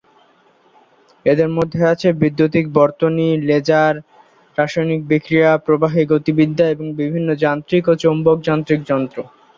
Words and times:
এদের 1.25 1.49
মধ্যে 1.57 1.81
আছে 1.87 2.07
বৈদ্যুতিক 2.19 2.65
বর্তনী, 2.73 3.27
লেজার, 3.47 3.93
রাসায়নিক 4.57 5.01
বিক্রিয়া, 5.07 5.51
প্রবাহী 5.65 6.03
গতিবিদ্যা, 6.11 6.65
এবং 6.69 6.85
বিভিন্ন 6.99 7.29
যান্ত্রিক 7.43 7.83
ও 7.87 8.03
চৌম্বক-যান্ত্রিক 8.03 8.79
যন্ত্র। 8.87 9.17